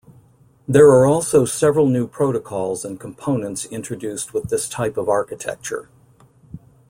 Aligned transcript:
There 0.67 0.87
are 0.87 1.05
also 1.05 1.45
several 1.45 1.85
new 1.85 2.07
protocols 2.07 2.83
and 2.83 2.99
components 2.99 3.65
introduced 3.65 4.33
with 4.33 4.49
this 4.49 4.67
type 4.67 4.97
of 4.97 5.07
architecture. 5.07 5.89